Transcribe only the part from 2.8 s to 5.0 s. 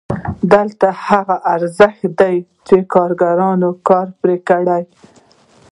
کارګرانو کار پرې کړی